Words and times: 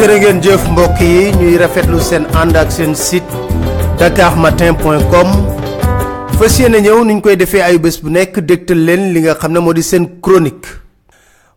jërë 0.00 0.14
ngeen 0.20 0.38
jëf 0.40 0.62
mbokk 0.72 1.00
yi 1.04 1.24
ñuy 1.36 1.56
rafetlu 1.60 1.98
seen 2.00 2.24
ànd 2.40 2.56
ak 2.56 2.70
seen 2.72 2.94
site 2.96 3.28
dakarmatin.com 4.00 5.28
fas 6.38 6.54
yéene 6.58 6.78
ñëw 6.80 7.02
niñ 7.04 7.20
koy 7.20 7.36
defee 7.36 7.60
ay 7.60 7.76
bés 7.78 7.98
bu 8.02 8.08
nekk 8.10 8.38
dégtal 8.48 8.80
leen 8.86 9.10
li 9.12 9.20
nga 9.20 9.34
xam 9.36 9.52
ne 9.52 9.58
moo 9.60 9.74
di 9.76 9.82
seen 9.82 10.06
chronique. 10.24 10.68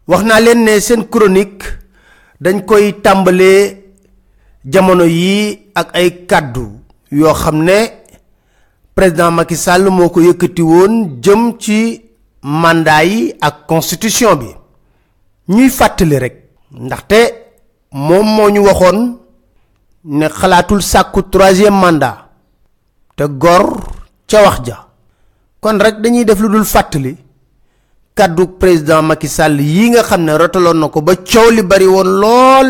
Wax 0.07 0.23
naa 0.27 0.39
leen 0.43 0.63
ne 0.65 0.79
seen 0.79 1.05
chronique 1.09 1.63
dañ 2.41 2.65
koy 2.67 2.91
tàmbalee 3.03 3.77
jamono 4.65 5.05
yi 5.05 5.59
ak 5.75 5.95
ay 5.95 6.09
kàddu 6.27 6.67
yoo 7.11 7.33
xam 7.33 7.63
ne 7.63 7.77
président 8.95 9.31
Macky 9.31 9.55
Sall 9.55 9.87
moo 9.89 10.09
ko 10.09 10.19
yëkkati 10.19 10.61
woon 10.61 11.21
jëm 11.23 11.55
ci 11.59 12.01
mandat 12.41 13.05
yi 13.05 13.33
ak 13.39 13.63
constitution 13.67 14.35
bi. 14.35 14.51
Ñuy 15.47 15.69
fàttali 15.69 16.19
rek 16.19 16.35
ndaxte 16.71 17.42
moom 17.93 18.25
moo 18.35 18.49
ñu 18.49 18.61
waxoon 18.65 19.17
ne 20.05 20.27
xalaatul 20.29 20.81
sàkku 20.81 21.21
troisième 21.29 21.79
mandat 21.79 22.25
te 23.15 23.23
gor 23.27 23.79
ca 24.27 24.41
wax 24.43 24.57
ja 24.65 24.87
kon 25.61 25.77
rek 25.79 26.01
dañuy 26.01 26.25
def 26.25 26.39
lu 26.39 26.49
dul 26.49 26.65
fàttali 26.65 27.15
kàddu 28.15 28.47
président 28.59 29.01
Macky 29.01 29.27
Sall 29.27 29.59
yi 29.61 29.89
nga 29.91 30.03
xam 30.03 30.21
ne 30.25 30.33
rotaloon 30.37 30.77
na 30.79 30.87
ko 30.89 31.01
ba 31.01 31.13
coow 31.15 31.49
li 31.51 31.61
bari 31.63 31.85
woon 31.87 32.09
lool 32.21 32.67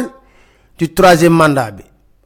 ci 0.78 0.94
troisième 0.94 1.34
mandat 1.34 1.72
bi 1.72 1.84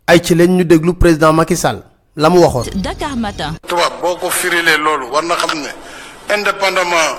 ay 0.08 0.20
ci 0.24 0.34
leen 0.36 0.58
ñu 0.58 0.64
déglu 0.66 0.94
président 0.94 1.34
Macky 1.34 1.56
Sall 1.56 1.84
la 2.16 2.30
mu 2.30 2.40
waxoon. 2.40 2.66
Dakar 2.82 3.16
Matin. 3.16 3.54
tubaab 3.68 4.02
boo 4.02 4.16
ko 4.18 4.30
firilee 4.30 4.78
loolu 4.78 5.06
war 5.14 5.24
na 5.24 5.36
xam 5.36 5.60
ne 5.62 5.70
indépendamment 6.34 7.14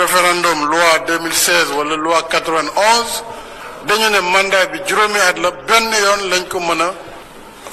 référendum 0.00 0.58
loi 0.68 0.98
2016 1.06 1.72
wala 1.78 1.96
loi 1.96 2.20
91 2.28 3.33
dañu 3.86 4.08
ne 4.10 4.20
mandat 4.20 4.66
bi 4.72 4.80
juróomi 4.86 5.18
at 5.18 5.38
la 5.38 5.50
benn 5.50 5.90
yoon 5.92 6.28
lañ 6.30 6.44
ko 6.48 6.60
mën 6.60 6.80
a 6.80 6.92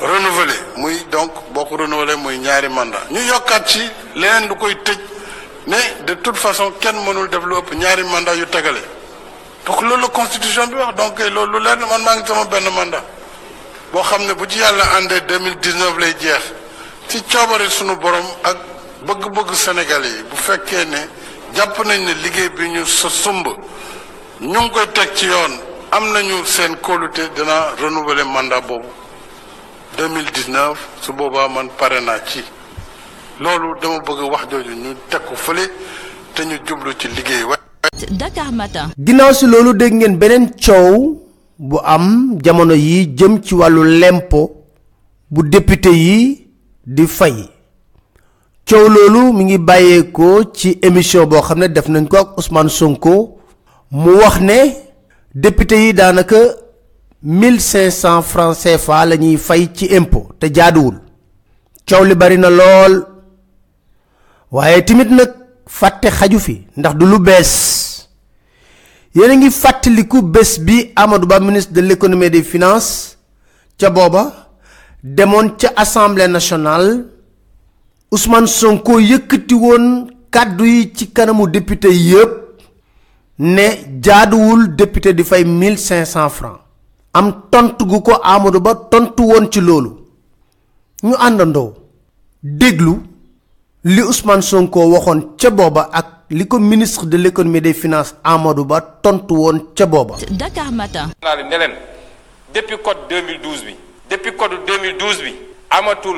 renouveler. 0.01 0.59
Muy 0.77 1.05
donc 1.11 1.31
boo 1.53 1.65
ko 1.65 1.75
renouveler 1.77 2.17
muy 2.17 2.37
ñaari 2.39 2.69
mandat. 2.69 3.09
Ñu 3.11 3.19
yokkaat 3.21 3.67
ci 3.67 3.81
leneen 4.15 4.47
lu 4.49 4.55
koy 4.55 4.75
tëj 4.83 4.97
ne 5.67 5.77
de 6.05 6.13
toute 6.15 6.37
façon 6.37 6.71
kenn 6.79 6.95
mënul 7.05 7.29
def 7.29 7.43
lu 7.45 7.55
ëpp 7.57 7.73
ñaari 7.75 8.03
mandat 8.03 8.35
yu 8.35 8.45
tegale. 8.47 8.81
Donc 9.65 9.81
loolu 9.81 10.01
la 10.01 10.07
constitution 10.09 10.67
bi 10.67 10.75
wax 10.75 10.95
donc 10.95 11.19
loolu 11.19 11.59
lu 11.59 11.85
man 11.89 12.01
maa 12.03 12.15
ngi 12.15 12.27
sama 12.27 12.45
benn 12.45 12.69
mandat 12.73 13.03
boo 13.91 14.01
xam 14.03 14.25
ne 14.25 14.33
bu 14.33 14.45
ci 14.47 14.57
yàlla 14.59 14.83
àndee 14.97 15.19
2019 15.27 15.97
lay 15.99 16.13
jeex. 16.19 16.41
Ci 17.11 17.21
coobare 17.29 17.69
sunu 17.69 17.95
borom 17.97 18.23
ak 18.43 18.57
bëgg-bëgg 19.05 19.53
Sénégal 19.53 20.05
yi 20.05 20.23
bu 20.29 20.35
fekkee 20.37 20.85
ne 20.85 21.07
jàpp 21.53 21.77
nañ 21.85 21.99
ne 22.05 22.13
liggéey 22.23 22.49
bi 22.49 22.69
ñu 22.69 22.85
sa 22.85 23.09
sumb 23.09 23.45
ñu 24.39 24.59
ngi 24.61 24.69
koy 24.71 24.87
teg 24.93 25.09
ci 25.13 25.25
am 25.91 26.03
nañu 26.13 26.45
seen 26.45 26.75
kóolute 26.81 27.23
dina 27.35 27.55
renouveler 27.81 28.25
mandat 28.25 28.61
boobu. 28.67 28.87
2019 29.97 30.75
su 31.01 31.11
boobaa 31.13 31.47
man 31.49 31.67
pare 31.79 31.99
naa 32.01 32.19
ci. 32.25 32.39
Loolu 33.39 33.75
dama 33.81 33.99
bëgg 33.99 34.21
wax 34.31 34.43
jooju 34.51 34.73
ñu 34.83 34.95
teg 35.09 35.21
ko 35.27 35.35
fële 35.35 35.63
te 36.33 36.41
ñu 36.45 36.55
jublu 36.67 36.93
ci 36.99 37.07
liggéey 37.07 37.43
wa 37.43 37.57
Dakar 38.11 38.51
Matin. 38.51 38.87
ginnaaw 38.97 39.33
si 39.33 39.45
loolu 39.45 39.73
dégg 39.73 39.93
ngeen 39.93 40.17
beneen 40.17 40.49
coow 40.65 41.17
bu 41.59 41.77
am 41.83 42.37
jamono 42.43 42.73
yi 42.73 43.05
jëm 43.17 43.41
ci 43.43 43.53
wàllu 43.55 43.83
lempo 43.83 44.51
bu 45.29 45.43
député 45.43 45.89
yi 45.91 46.47
di 46.85 47.05
fay. 47.07 47.49
Coow 48.69 48.87
loolu 48.89 49.33
mi 49.33 49.43
ngi 49.43 49.57
bàyyeekoo 49.57 50.43
ci 50.53 50.79
émission 50.81 51.25
boo 51.27 51.41
xam 51.41 51.59
ne 51.59 51.67
def 51.67 51.87
nañ 51.89 52.07
ko 52.07 52.17
ak 52.17 52.37
Ousmane 52.37 52.69
Sonko. 52.69 53.37
Mu 53.91 54.11
wax 54.21 54.39
ne 54.39 54.73
député 55.35 55.75
yi 55.87 55.93
daanaka 55.93 56.37
1500 57.23 58.21
francs 58.21 58.57
CFA 58.63 59.05
la 59.05 59.17
ñuy 59.17 59.37
fay 59.37 59.69
ci 59.73 59.87
impôt 59.95 60.29
te 60.39 60.47
jaaduwul. 60.53 60.95
Coow 61.87 62.03
li 62.05 62.15
bari 62.15 62.37
na 62.37 62.49
lool. 62.49 63.05
Waaye 64.51 64.81
tamit 64.85 65.09
nag 65.09 65.31
fàtte 65.67 66.09
xaju 66.11 66.39
fi 66.39 66.55
ndax 66.77 66.95
du 66.95 67.05
lu 67.05 67.19
bees. 67.19 68.07
Yéen 69.15 69.31
a 69.31 69.35
ngi 69.35 69.49
fàttaliku 69.51 70.21
bés 70.21 70.57
bi 70.59 70.91
Amadou 70.95 71.27
Ba 71.27 71.39
ministre 71.39 71.73
de 71.73 71.81
l'économie 71.81 72.25
et 72.25 72.29
des 72.29 72.43
finances 72.43 73.17
ca 73.77 73.91
ca 75.57 75.73
assemblée 75.75 76.27
nationale 76.27 77.05
Ousmane 78.11 78.47
Sonko 78.47 78.99
yëkkati 78.99 79.53
woon 79.55 80.07
kàddu 80.31 80.65
yi 80.65 80.93
ci 80.95 81.07
kanamu 81.11 81.47
député 81.47 81.89
yëpp 81.93 82.40
ne 83.39 83.67
jaaduwul 84.01 84.75
député 84.75 85.13
di 85.13 85.23
fay 85.23 85.43
1500 85.43 86.29
francs 86.29 86.59
am 87.13 87.33
tontu 87.51 87.85
gu 87.85 88.01
ko 88.01 88.13
Amadou 88.23 88.59
Ba 88.61 88.75
tontu 88.89 89.23
woon 89.23 89.49
ci 89.51 89.59
loolu 89.61 89.97
ñu 91.03 91.15
àndandoo 91.17 91.73
déglu 92.43 92.99
li 93.83 94.01
Ousmane 94.01 94.41
Sonko 94.41 94.85
waxoon 94.91 95.35
ca 95.37 95.49
booba 95.49 95.89
ak 95.91 96.05
li 96.29 96.47
ko 96.47 96.59
ministre 96.59 97.05
de 97.05 97.17
l'économie 97.17 97.61
des 97.61 97.73
finances 97.73 98.15
Amadou 98.23 98.65
Ba 98.65 98.81
tontu 98.81 99.33
woon 99.33 99.59
ca 99.75 99.85
booba. 99.85 100.15
Dakar 100.31 100.71
Matin. 100.71 101.09
naa 101.23 101.35
ne 101.35 101.57
leen 101.57 101.71
depuis 102.53 102.77
code 102.83 102.97
2012 103.09 103.65
bi 103.65 103.75
depuis 104.09 104.35
code 104.35 104.53
2012 104.67 105.23
bi 105.23 105.33
amatul 105.69 106.17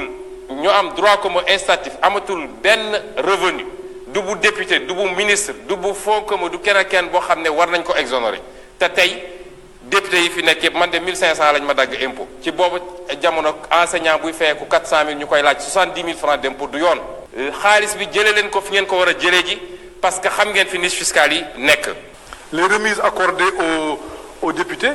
ñu 0.51 0.69
am 0.69 0.94
droit 0.95 1.18
commun 1.22 1.41
incitatif 1.47 1.94
amatul 2.01 2.47
benn 2.62 3.00
revenu 3.18 3.63
du 4.13 4.35
député 4.41 4.79
du 4.79 4.94
ministre 5.16 5.53
du 5.68 5.75
bu 5.75 5.94
fonds 5.94 6.22
commun 6.22 6.50
du 6.50 6.59
kenn 6.59 6.78
ak 6.78 6.90
kenn 6.90 7.09
boo 7.09 7.19
xam 7.19 7.41
ne 7.41 7.50
war 7.50 7.68
nañ 7.69 7.84
ko 7.84 7.94
exonérer 7.96 8.40
te 8.78 8.85
tey 8.90 9.24
député 9.84 10.18
yi 10.22 10.29
fi 10.29 10.69
man 10.72 10.90
de 10.91 11.00
1500 11.00 11.51
lañ 11.53 11.63
ma 11.66 11.74
dagg 11.74 11.94
impôt 12.01 12.28
ci 12.41 12.51
boobu 12.51 12.78
jamono 13.22 13.56
enseignant 13.72 14.19
buy 14.22 14.31
fayeeku 14.34 14.66
400000 14.66 15.16
ñu 15.18 15.25
koy 15.28 15.41
laaj 15.41 15.59
70000 15.62 16.16
francs 16.16 16.41
d'impôt 16.41 16.68
du 16.68 16.78
yoon. 16.79 17.00
xaalis 17.62 17.96
bi 17.97 18.07
jëlee 18.13 18.34
leen 18.34 18.50
ko 18.50 18.62
fi 18.62 18.74
ngeen 18.74 18.85
ko 18.85 19.03
ji 19.19 19.57
parce 20.01 20.19
que 20.19 20.28
xam 20.30 20.50
ngeen 20.51 20.68
fi 20.68 20.78
niche 20.80 20.95
fiscale 20.95 21.34
yi 21.34 21.44
nekk. 21.57 21.90
les 22.53 22.63
remises 22.63 23.00
accordées 23.03 23.51
aux 23.59 24.00
aux 24.47 24.51
députés 24.53 24.91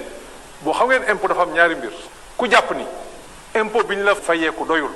boo 0.63 0.73
xam 0.73 0.89
ngeen 0.89 1.03
impôt 1.11 1.29
dafa 1.29 1.43
am 1.43 1.53
ñaari 1.53 1.75
mbir 1.75 1.91
ku 2.37 2.47
ni 2.47 2.85
impôt 3.61 3.83
bi 3.85 3.97
ñu 3.97 4.05
la 4.05 4.15
fayeeku 4.15 4.65
doyul 4.65 4.91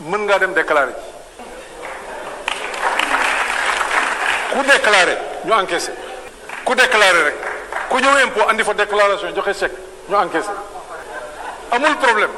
mën 0.00 0.18
ngaa 0.24 0.38
dem 0.40 0.54
déclarer 0.54 0.92
ku 4.52 4.58
déclarer 4.64 5.18
ñu 5.46 5.52
encaissé 5.52 5.92
ku 6.64 6.74
déclarer 6.74 7.24
rek. 7.24 7.34
Ku 7.90 7.98
ñëw 7.98 8.16
impôt 8.26 8.46
andi 8.50 8.62
fa 8.62 8.74
déclaration 8.74 9.34
joxe 9.34 9.52
chèque 9.58 9.76
ñu 10.08 10.14
encaissé 10.16 10.50
amul 11.72 11.96
problème. 11.96 12.30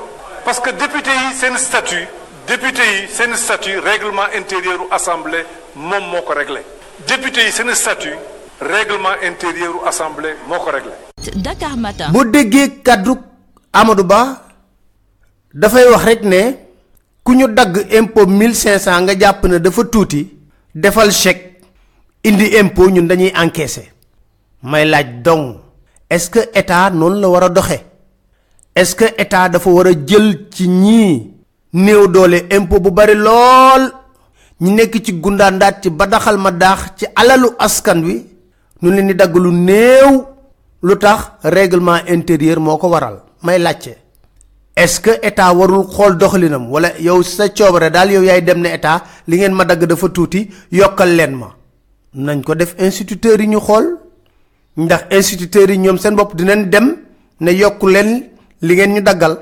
Parce 0.45 0.61
que 0.61 0.71
député 0.71 1.11
yi 1.11 1.35
seen 1.35 1.57
statut 1.59 2.07
député 2.49 2.83
yi 2.83 3.09
seen 3.09 3.35
statut 3.37 3.79
règlement 3.79 4.27
intérieur 4.35 4.81
u 4.81 4.87
assemblée 4.91 5.45
moom 5.77 6.05
moo 6.11 6.23
ko 6.23 6.33
réglé 6.35 6.63
député 7.07 7.45
yi 7.47 7.53
seen 7.53 7.73
statut 7.75 8.15
règlement 8.61 9.15
intérieur 9.23 9.75
u 9.77 9.87
assemblée 9.87 10.35
moo 10.49 10.59
ko 10.59 10.71
réglé 10.71 10.91
Dakar 11.37 11.77
Matin. 11.77 12.09
boo 12.11 12.25
déggee 12.25 12.83
kàddu 12.83 13.13
Amadou 13.73 14.05
Ba 14.05 14.43
dafay 15.55 15.85
wax 15.89 16.05
rek 16.05 16.23
ne 16.25 16.43
ku 17.23 17.35
ñu 17.35 17.47
dagg 17.49 17.87
impôt 17.93 18.27
1500 18.27 19.01
nga 19.03 19.15
jàpp 19.19 19.45
ne 19.45 19.59
dafa 19.59 19.85
tuuti 19.85 20.27
defal 20.75 21.13
chèque 21.13 21.52
indi 22.25 22.47
impôt 22.61 22.91
ñun 22.91 23.07
dañuy 23.09 23.33
encaisser. 23.35 23.93
May 24.63 24.85
laaj 24.85 25.23
donc 25.25 25.57
est-ce 26.09 26.31
que 26.31 26.41
état 26.55 26.91
noonu 26.91 27.21
la 27.21 27.29
war 27.29 27.45
a 27.45 27.49
doxe? 27.49 27.81
Est-ce 28.75 28.95
que 28.95 29.05
état 29.19 29.49
dafa 29.49 29.71
war 29.71 29.87
a 29.87 29.93
jël 30.07 30.47
ci 30.53 30.69
ñii 30.69 31.31
néew 31.73 32.07
doole 32.09 32.47
impôt 32.51 32.81
bu 32.81 32.91
bari 32.91 33.15
lool? 33.15 33.93
Ñi 34.61 34.71
nekk 34.73 34.95
ci 35.05 35.21
ci 35.83 35.91
ba 35.91 36.07
ma 36.39 36.51
daax 36.53 36.81
ci 36.97 37.07
alalu 37.17 37.49
askan 37.59 38.03
wi 38.05 38.27
ñu 38.83 38.91
leen 38.91 39.09
di 39.09 39.15
dagg 39.15 39.35
lu 39.37 39.51
néew. 39.53 40.27
Lu 40.83 40.97
tax 40.99 41.31
règlement 41.45 42.01
intérieur 42.09 42.59
moo 42.61 42.77
ko 42.77 42.89
waral? 42.89 43.23
May 43.43 43.59
laajte. 43.59 43.97
Est-ce 44.77 45.01
que 45.01 45.11
état 45.23 45.53
warul 45.53 45.87
xool 45.87 46.17
doxalinam? 46.19 46.71
Wala 46.71 46.99
yow 46.99 47.23
sa 47.23 47.49
coobare 47.51 47.91
daal 47.91 48.11
yow 48.13 48.23
yaay 48.23 48.43
dem 48.43 48.61
ne 48.61 48.69
état 48.75 49.03
li 49.29 49.37
ngeen 49.39 49.53
ma 49.55 49.65
dagg 49.65 49.85
dafa 49.85 50.09
tuuti 50.09 50.49
yokkal 50.73 51.15
leen 51.17 51.35
ma 51.37 51.49
nañ 52.15 52.43
ko 52.43 52.55
def 52.55 52.75
instituteurs 52.79 53.41
yi 53.41 53.49
ñu 53.49 53.61
xool 53.61 53.87
ndax 54.77 55.03
instituteurs 55.11 55.71
yi 55.73 55.79
ñoom 55.79 55.99
seen 55.99 56.15
bopp 56.17 56.35
dinañ 56.37 56.69
dem 56.71 56.97
ne 57.41 57.51
yokku 57.53 57.87
leen 57.89 58.31
li 58.61 58.75
ngeen 58.75 58.93
ñu 58.95 59.01
daggal 59.03 59.35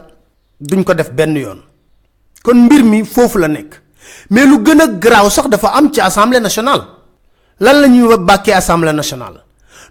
duñ 0.60 0.84
ko 0.84 0.94
def 0.94 1.10
benn 1.12 1.36
yoon. 1.36 1.60
kon 2.42 2.54
mbir 2.64 2.84
mi 2.84 3.04
foofu 3.04 3.38
la 3.38 3.48
nekk. 3.48 3.80
mais 4.30 4.46
lu 4.46 4.58
gën 4.64 4.80
a 4.80 4.86
garaaw 4.86 5.30
sax 5.30 5.48
dafa 5.48 5.68
am 5.76 5.92
ci 5.92 6.00
assemblée 6.00 6.40
nationale. 6.40 6.82
lan 7.60 7.80
la 7.80 7.88
ñuy 7.88 8.16
bàkkee 8.18 8.52
assemblée 8.54 8.92
nationale? 8.92 9.40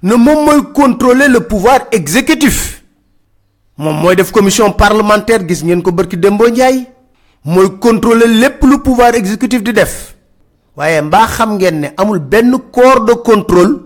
ne 0.02 0.16
moom 0.16 0.46
mooy 0.46 0.62
contrôler 0.74 1.28
le 1.28 1.40
pouvoir 1.42 1.80
exécutif. 1.92 2.84
moom 3.78 3.96
mooy 4.02 4.16
def 4.16 4.32
commission 4.32 4.72
parlementaire 4.72 5.48
gis 5.48 5.64
ngeen 5.64 5.82
ko 5.82 5.92
bërki 5.92 6.18
Dembo 6.18 6.48
Ndiaye. 6.48 6.88
mooy 7.46 7.70
contrôler 7.80 8.28
lépp 8.28 8.64
lu 8.64 8.80
pouvoir 8.82 9.16
exécutif 9.16 9.64
di 9.64 9.74
def 9.74 10.16
waaye 10.76 11.02
mbaa 11.02 11.28
xam 11.28 11.54
ngeen 11.56 11.80
ne 11.82 11.88
amul 11.98 12.20
benn 12.20 12.52
corps 12.72 13.06
de 13.06 13.14
contrôle 13.14 13.80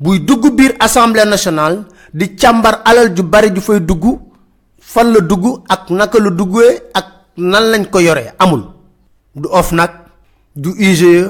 buy 0.00 0.18
dugg 0.20 0.44
biir 0.56 0.72
assemblée 0.80 1.24
nationale 1.24 1.84
di 2.14 2.34
càmbar 2.36 2.82
alal 2.84 3.14
ju 3.16 3.22
bari 3.22 3.50
ju 3.54 3.60
fay 3.60 3.80
dugg 3.80 4.04
fan 4.80 5.12
la 5.12 5.20
dugg 5.20 5.44
ak 5.68 5.90
naka 5.90 6.18
la 6.18 6.30
duggee 6.30 6.80
ak 6.94 7.06
nan 7.36 7.86
amul. 8.38 8.62
Du 9.34 9.48
OFNAC 9.50 9.90
du 10.56 10.70
IGE 10.78 11.28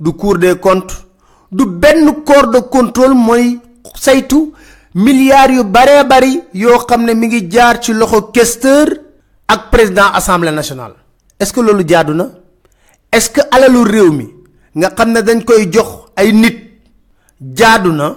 du 0.00 0.12
Cour 0.12 0.38
des 0.38 0.56
comptes 0.58 1.06
du 1.52 1.64
benn 1.66 2.24
corps 2.24 2.48
de 2.50 2.58
contrôle 2.58 3.14
mooy 3.14 3.60
saytu 3.94 4.52
milliards 4.94 5.52
yu 5.52 5.62
baree 5.64 6.04
bari 6.04 6.42
yoo 6.54 6.78
xam 6.88 7.04
ne 7.04 7.14
mi 7.14 7.26
ngi 7.28 7.48
jaar 7.50 7.80
ci 7.80 7.92
loxo 7.92 8.32
président 9.70 10.10
assemblée 10.12 10.50
nationale. 10.52 10.94
Est-ce 11.38 11.52
que 11.52 11.60
loolu 11.60 11.84
jaadu 11.88 12.14
est-ce 13.12 13.30
que 13.30 13.40
alalu 13.50 13.82
réew 13.82 14.10
mi 14.12 14.28
nga 14.76 14.90
xam 14.90 15.12
ne 15.12 15.20
dañ 15.22 15.44
koy 15.44 15.68
jox 15.72 15.88
ay 16.16 16.32
nit 16.32 16.56
jaadu 17.56 17.92
na 17.92 18.16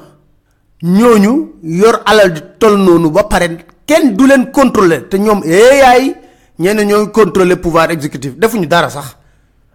ñooñu 0.84 1.54
yor 1.64 2.02
alal 2.06 2.34
di 2.34 2.42
toll 2.60 2.78
noonu 2.78 3.10
ba 3.10 3.24
pare 3.24 3.48
kenn 3.86 4.16
du 4.16 4.26
leen 4.28 4.52
contrôler 4.52 5.08
te 5.10 5.18
ñoom 5.18 5.42
yaay 5.46 6.16
ñenn 6.60 6.84
ñooy 6.88 7.12
contrôler 7.12 7.56
pouvoir 7.58 7.92
exécutif 7.92 8.38
defuñu 8.38 8.68
dara 8.68 8.90
sax. 8.90 9.18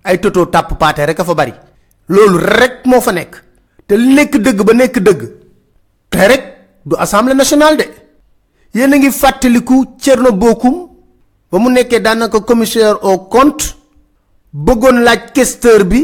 Ay 0.05 0.19
toto 0.21 0.47
tàpp 0.47 0.79
paate 0.79 1.05
rek 1.07 1.23
fa 1.25 1.35
bari. 1.35 1.53
Loolu 2.09 2.39
rek 2.39 2.85
moo 2.87 3.01
fa 3.01 3.13
nekk. 3.13 3.43
Te 3.87 3.97
nekk 3.97 4.37
dëgg 4.41 4.63
ba 4.65 4.73
nekk 4.73 4.99
dëgg. 5.03 5.23
Te 6.09 6.19
rek 6.29 6.45
du 6.85 6.97
assemblée 6.97 7.35
nationale 7.35 7.77
de. 7.77 7.85
Yéen 8.75 8.93
a 8.93 8.97
ngi 8.97 9.11
fàttaliku 9.11 9.85
Thierno 9.99 10.33
Bocoum 10.33 10.89
ba 11.51 11.59
mu 11.59 11.71
nekkee 11.71 12.01
daanaka 12.01 12.41
commissaire 12.41 12.97
au 13.03 13.19
compte 13.29 13.77
bëggoon 14.67 15.03
laaj 15.07 15.21
questeur 15.35 15.85
bi 15.91 16.01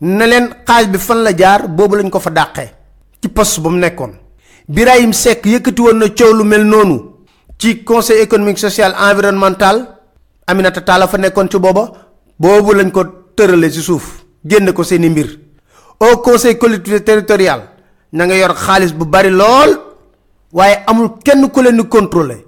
ne 0.00 0.24
leen 0.30 0.46
xaalis 0.66 0.90
bi 0.92 0.98
fan 0.98 1.20
la 1.24 1.32
jaar 1.40 1.68
boobu 1.76 1.96
lañ 1.96 2.10
ko 2.10 2.18
fa 2.20 2.30
dàqee 2.30 2.68
ci 3.22 3.28
poste 3.28 3.60
ba 3.60 3.68
mu 3.70 3.78
nekkoon. 3.78 4.12
Birahim 4.68 5.12
Seck 5.12 5.46
yëkkati 5.46 5.80
woon 5.82 5.98
na 5.98 6.06
coow 6.08 6.32
lu 6.34 6.44
mel 6.44 6.64
noonu 6.64 6.96
ci 7.58 7.82
conseil 7.84 8.20
économique 8.22 8.58
social 8.58 8.92
environnemental. 8.98 9.76
Aminata 10.46 10.80
Talla 10.80 11.06
fa 11.08 11.16
nekkoon 11.18 11.48
ci 11.50 11.58
booba 11.58 11.84
boobu 12.38 12.72
lañ 12.74 12.90
ko 12.90 13.02
tërale 13.36 13.70
ci 13.72 13.80
suuf 13.80 14.24
génn 14.44 14.72
ko 14.72 14.82
seeni 14.82 15.08
mbir. 15.08 15.28
Au 16.00 16.16
conseil 16.18 16.58
collectivité 16.58 17.04
territorial 17.04 17.60
na 18.12 18.24
nga 18.26 18.34
yor 18.36 18.54
xaalis 18.54 18.92
bu 18.92 19.04
bari 19.06 19.30
lool 19.30 19.70
waaye 20.52 20.82
amul 20.86 21.08
kenn 21.24 21.48
ku 21.50 21.60
leen 21.62 21.76
di 21.76 21.88
contrôler. 21.88 22.44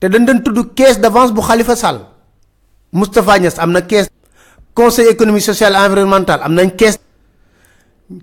Te 0.00 0.06
dañ 0.08 0.24
doon 0.26 0.42
tudd 0.42 0.74
caisse 0.74 1.00
d'avance 1.00 1.32
bu 1.32 1.40
Khalifa 1.40 1.76
Sall. 1.76 1.98
Moustapha 2.92 3.38
Niass 3.38 3.58
am 3.58 3.70
na 3.72 3.80
caisse 3.80 4.10
conseil 4.74 5.08
économique 5.08 5.42
social 5.44 5.74
environnemental 5.76 6.40
am 6.42 6.52
nañ 6.54 6.70
caisse 6.76 6.98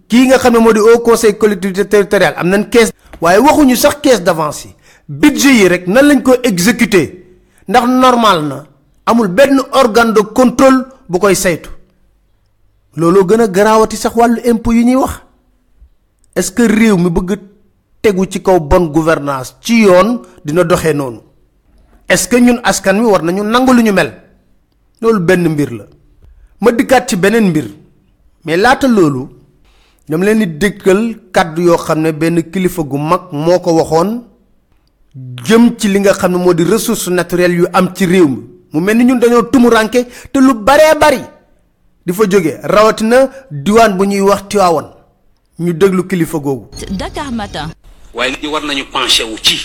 kii 0.08 0.28
nga 0.28 0.38
xam 0.38 0.54
ne 0.54 0.60
moo 0.60 0.74
di 0.74 0.80
au 0.80 1.00
conseil 1.00 1.38
collectivité 1.38 1.86
territorial 1.88 2.34
am 2.38 2.48
nañ 2.50 2.70
caisse 2.70 2.92
waaye 3.22 3.40
waxuñu 3.40 3.76
sax 3.76 3.96
caisse 4.02 4.24
d'avance 4.24 4.66
yi. 4.66 4.76
Budget 5.12 5.54
yi 5.60 5.68
rek 5.68 5.88
nan 5.88 6.06
lañ 6.08 6.22
ko 6.24 6.34
exécuter? 6.44 7.12
Ndax 7.68 7.86
normal 7.88 8.40
na 8.48 8.58
amul 9.06 9.28
benn 9.28 9.60
organe 9.74 10.14
de 10.14 10.22
contrôle 10.22 10.86
bu 11.10 11.20
koy 11.20 11.36
saytu. 11.36 11.70
Looloo 12.96 13.26
gën 13.26 13.42
a 13.42 13.48
garaawati 13.48 13.98
sax 13.98 14.16
wàllu 14.16 14.40
impôt 14.46 14.72
yi 14.74 14.86
ñuy 14.86 14.96
wax. 14.96 15.22
Est-ce 16.36 16.52
que 16.52 16.64
réew 16.64 16.96
mi 16.98 17.10
bëgg 17.10 17.40
tegu 18.02 18.26
ci 18.30 18.42
kaw 18.42 18.60
bonne 18.60 18.92
gouvernance 18.92 19.56
ci 19.62 19.82
yoon 19.84 20.22
dina 20.46 20.64
doxee 20.64 20.94
noonu? 20.94 21.20
Est-ce 22.08 22.28
que 22.30 22.38
ñun 22.38 22.60
askan 22.64 23.00
wi 23.00 23.06
war 23.12 23.22
nañu 23.24 23.44
nangu 23.44 23.74
lu 23.74 23.82
ñu 23.84 23.92
mel? 23.92 24.14
Loolu 25.02 25.20
benn 25.20 25.48
mbir 25.50 25.72
la 25.74 25.86
ma 26.62 26.72
dikkaat 26.72 27.10
ci 27.10 27.16
beneen 27.16 27.50
mbir 27.50 27.68
mais 28.46 28.58
laata 28.58 28.88
loolu 28.88 29.30
dama 30.10 30.26
leen 30.26 30.40
di 30.40 30.46
dëkkal 30.62 31.02
kàddu 31.34 31.62
yoo 31.64 31.78
xam 31.78 32.00
ne 32.02 32.12
benn 32.14 32.38
kilifa 32.52 32.82
gu 32.84 32.98
mag 32.98 33.22
moo 33.32 33.60
ko 33.60 33.72
waxoon 33.78 34.10
jëm 35.46 35.76
ci 35.78 35.88
li 35.88 36.00
nga 36.00 36.14
xam 36.14 36.32
ne 36.32 36.38
moo 36.38 36.54
di 36.54 36.64
ressources 36.64 37.08
naturelles 37.10 37.58
yu 37.60 37.66
am 37.74 37.94
ci 37.96 38.06
réew 38.06 38.28
mi 38.28 38.40
mu 38.74 38.80
mel 38.80 38.98
ni 38.98 39.04
ñun 39.06 39.20
dañoo 39.20 39.44
tumuranke 39.52 40.06
te 40.32 40.40
lu 40.40 40.54
baree 40.54 40.96
bari 41.00 41.22
di 42.06 42.14
fa 42.14 42.24
jóge 42.30 42.54
rawatina 42.64 43.18
diwaan 43.52 43.98
bu 43.98 44.06
ñuy 44.06 44.22
wax 44.22 44.42
Tiwaawan 44.50 44.88
ñu 45.60 45.74
déglu 45.74 46.04
kilifa 46.08 46.38
googu. 46.40 46.70
Dakar 46.92 47.32
Matin. 47.32 47.70
waaye 48.14 48.32
nit 48.32 48.42
ñi 48.44 48.48
war 48.50 48.64
nañu 48.64 48.86
penché 48.92 49.24
wu 49.24 49.38
ci 49.42 49.58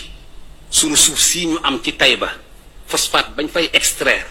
sunu 0.70 0.96
suuf 0.96 1.18
sii 1.20 1.46
ñu 1.46 1.56
am 1.62 1.78
ci 1.82 1.92
Taïba 1.92 2.28
phosphate 2.86 3.30
bañ 3.36 3.48
fay 3.48 3.68
extraire 3.72 4.24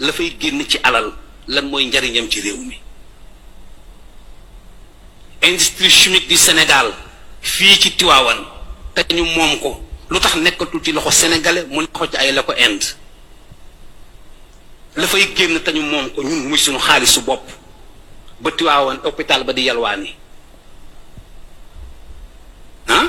la 0.00 0.12
fay 0.12 0.36
génn 0.40 0.62
ci 0.68 0.78
alal 0.82 1.12
lan 1.48 1.66
mooy 1.68 1.84
njariñam 1.86 2.28
ci 2.30 2.40
réew 2.40 2.56
mi. 2.56 2.78
Industrie 5.42 5.90
chimique 5.90 6.28
du 6.28 6.36
Sénégal 6.36 6.92
fii 7.40 7.78
ci 7.80 7.90
Tiwaawan 7.96 8.38
te 8.94 9.14
ñu 9.14 9.22
moom 9.24 9.60
ko. 9.60 9.80
Lu 10.10 10.18
tax 10.20 10.34
nekkatul 10.36 10.82
ci 10.82 10.92
loxo 10.92 11.10
sénégalais 11.10 11.66
mu 11.68 11.80
loxo 11.80 12.06
ci 12.10 12.16
ay 12.16 12.32
la 12.32 12.42
ko 12.42 12.52
Inde. 12.52 12.84
La 14.96 15.06
fay 15.06 15.28
génn 15.36 15.60
te 15.60 15.70
ñu 15.72 15.82
moom 15.82 16.10
ko 16.10 16.22
ñun 16.22 16.48
muy 16.48 16.58
suñu 16.58 16.78
xaalisu 16.78 17.20
bopp. 17.22 17.48
Ba 18.40 18.50
Tiwaawan 18.50 18.98
hôpital 19.04 19.44
ba 19.44 19.52
di 19.52 19.62
yalwaani. 19.62 20.14
Ah 22.88 23.06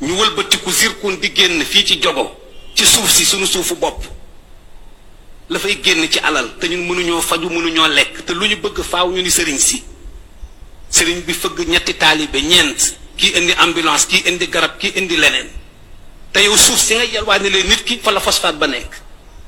ñu 0.00 0.12
wëlbatiku 0.18 0.70
zirkon 0.70 1.16
di 1.20 1.30
génn 1.34 1.62
fii 1.64 1.84
ci 1.86 1.98
jogo 2.02 2.36
ci 2.74 2.84
suuf 2.86 3.10
si 3.10 3.24
suñu 3.24 3.46
suufu 3.46 3.74
bopp 3.76 4.04
la 5.48 5.58
fay 5.58 5.78
génn 5.82 6.08
ci 6.10 6.18
alal 6.20 6.56
te 6.58 6.66
ñun 6.68 6.86
mënuñoo 6.88 7.20
faju 7.20 7.48
mënuñoo 7.50 7.88
lekk 7.88 8.24
te 8.24 8.32
lu 8.32 8.46
ñu 8.48 8.56
bëgg 8.56 8.80
faaw 8.82 9.10
ñu 9.10 9.20
ni 9.22 9.30
sëriñ 9.30 9.58
si. 9.58 9.82
Sëriñ 10.90 11.20
bi 11.26 11.32
fëgg 11.34 11.68
ñetti 11.68 11.94
taalibe 11.94 12.40
ñeent 12.42 12.96
kii 13.16 13.32
indi 13.38 13.52
ambulance 13.58 14.06
kii 14.06 14.22
indi 14.28 14.46
garab 14.48 14.78
kii 14.78 14.92
indi 14.96 15.16
leneen. 15.16 15.48
Te 16.32 16.40
yow 16.42 16.56
suuf 16.56 16.78
si 16.80 16.94
nga 16.94 17.04
yalwaani 17.04 17.50
leen 17.50 17.68
nit 17.68 17.84
ki 17.84 18.00
fa 18.02 18.10
la 18.10 18.20
phosphate 18.20 18.56
ba 18.58 18.66
nekk 18.66 18.92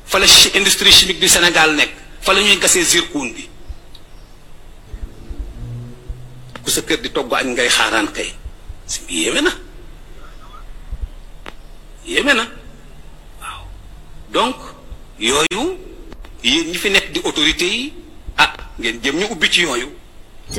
fa 0.05 0.19
la 0.19 0.27
industrie 0.55 0.93
chimique 0.93 1.19
du 1.21 1.29
Sénégal 1.29 1.75
nekk 1.75 1.93
fa 2.21 2.33
la 2.33 2.41
ñuy 2.41 2.59
gasee 2.59 2.85
zircon 2.85 3.33
bi. 3.33 3.49
Ku 6.63 6.71
sa 6.71 6.83
kër 6.83 7.01
di 7.01 7.11
togg 7.11 7.33
añ 7.33 7.47
ngay 7.55 7.69
xaaraan 7.69 8.13
kay 8.13 8.31
si 8.87 9.01
yéeme 9.09 9.41
na. 9.41 9.53
Yéeme 12.05 12.35
na. 12.35 12.45
Waaw. 13.41 14.76
Yooyu 15.19 15.63
yéen 16.45 16.67
ñi 16.71 16.75
fi 16.75 16.91
nekk 16.91 17.13
di 17.13 17.21
autorité 17.25 17.65
yi 17.65 17.93
ah 18.39 18.53
ngeen 18.79 19.01
jëm 19.03 19.17
ñu 19.19 19.27
ubbi 19.33 19.49
ci 19.51 19.63
yooyu. 19.63 19.87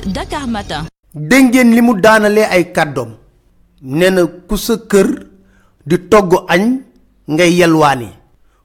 Dakar 0.05 0.47
Matin. 0.47 0.85
dégg 1.13 1.45
ngeen 1.53 1.73
li 1.75 1.81
mu 1.81 1.93
daanalee 1.99 2.45
ay 2.49 2.71
kàddoom. 2.71 3.11
Nee 3.81 4.09
na 4.09 4.25
ku 4.47 4.57
sa 4.57 4.73
kër 4.77 5.07
di 5.85 5.97
togg 6.09 6.33
añ 6.47 6.81
ngay 7.27 7.53
yalwaani. 7.59 8.09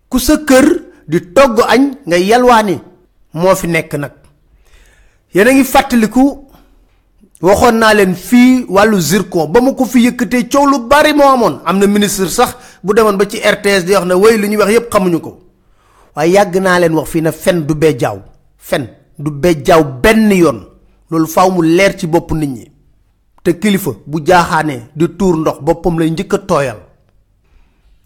Ku 0.09 0.19
sa 0.19 0.37
kër 0.49 0.65
di 1.09 1.21
togg 1.33 1.61
añ 1.69 1.83
ngay 2.07 2.25
yalwaani. 2.31 2.81
Moo 3.35 3.55
fi 3.55 3.67
nekk 3.69 3.95
nag. 3.95 4.13
Yéen 5.35 5.49
a 5.49 5.53
ngi 5.53 5.65
fàttaliku 5.65 6.45
waxoon 7.41 7.77
naa 7.79 7.95
leen 7.95 8.15
fii 8.15 8.65
wàllu 8.69 9.01
zircon. 9.01 9.47
Ba 9.53 9.61
ma 9.61 9.73
ko 9.75 9.85
fi 9.85 9.99
yëkkatee 10.07 10.49
coow 10.49 10.67
lu 10.67 10.79
bari 10.89 11.13
moo 11.13 11.29
amoon. 11.29 11.61
Am 11.65 11.79
na 11.79 11.87
ministre 11.87 12.29
sax 12.29 12.57
bu 12.83 12.95
demoon 12.95 13.17
ba 13.17 13.27
ci 13.29 13.39
RTS 13.39 13.85
di 13.85 13.93
wax 13.93 14.05
ne 14.07 14.15
way 14.15 14.37
lu 14.39 14.49
ñuy 14.49 14.57
wax 14.57 14.71
yépp 14.73 14.91
xamuñu 14.93 15.21
ko 15.21 15.39
waaye 16.17 16.33
yàgg 16.33 16.57
naa 16.61 16.79
leen 16.81 16.95
wax 16.95 17.09
fii 17.11 17.21
ne 17.23 17.33
fen 17.33 17.67
du 17.67 17.75
bee 17.75 17.97
jaaw 17.99 18.19
fen 18.59 18.87
du 19.19 19.31
bee 19.31 19.55
jaaw 19.65 19.83
benn 20.03 20.31
yoon. 20.33 20.73
Loolu 21.13 21.27
faaw 21.29 21.51
mu 21.51 21.63
leer 21.63 21.93
ci 21.99 22.07
bopp 22.07 22.33
nit 22.33 22.49
ñi. 22.49 22.73
Te 23.45 23.51
kilifa 23.59 23.91
bu 24.07 24.21
jaaxaanee 24.25 24.83
di 24.97 25.07
tuur 25.19 25.37
ndox 25.37 25.59
boppam 25.61 25.99
lay 25.99 26.11
njëkk 26.11 26.33
a 26.35 26.39
tooyal. 26.39 26.79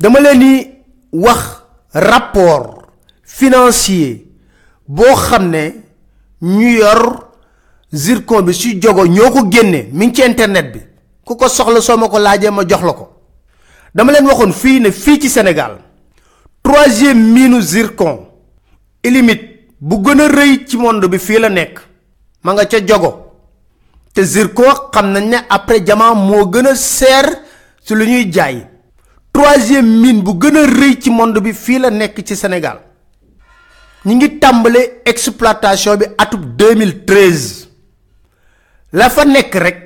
Dama 0.01 0.21
leen 0.21 0.39
di 0.41 0.71
wax 1.13 1.63
rapport 1.93 2.83
financier 3.23 4.23
boo 4.89 5.15
xam 5.15 5.51
ne 5.51 5.63
ñu 6.43 6.69
yor 6.79 7.29
zircon 7.93 8.43
bi 8.43 8.53
si 8.55 8.79
jogo 8.81 9.07
ñoo 9.07 9.31
ko 9.31 9.45
mi 9.93 10.13
ci 10.13 10.23
internet 10.23 10.73
bi. 10.73 10.81
Ku 11.25 11.37
ko 11.37 11.49
soxla 11.49 11.81
soo 11.81 11.97
ma 11.97 12.09
ko 12.09 12.19
ma 12.19 12.65
jox 12.67 12.83
la 12.83 12.93
ko. 12.93 13.09
Dama 13.95 14.13
leen 14.13 14.27
waxoon 14.27 14.53
fii 14.53 14.81
ne 14.81 14.91
fii 14.91 15.21
ci 15.21 15.29
Sénégal 15.29 15.79
troisième 16.67 17.33
minu 17.33 17.63
zircon. 17.63 18.27
Illimite 19.05 19.45
bu 19.81 19.97
gën 20.03 20.21
a 20.21 20.27
rëy 20.29 20.65
ci 20.67 20.77
monde 20.77 21.07
bi 21.07 21.19
la 21.39 21.49
ma 22.43 22.53
nga 22.55 22.65
ca 22.67 22.79
jogo 22.85 23.11
te 24.13 24.23
zircon 24.25 24.73
xam 24.93 25.13
nañ 25.13 25.29
ne 25.31 25.37
après 25.49 25.81
diamant 25.81 26.15
moo 26.17 26.51
gën 26.51 26.67
a 26.67 26.75
ci 26.75 27.95
troisième 29.33 30.01
mine 30.01 30.23
bu 30.23 30.33
ci 32.27 32.37
Sénégal. 32.37 32.79
Ñi 34.05 34.15
ngi 34.17 34.41
exploitation 35.05 35.97
bi 35.97 36.07
atub 36.19 36.57
2013 36.57 37.69
la 38.93 39.09
fa 39.11 39.25
nekk 39.25 39.55
rek 39.55 39.79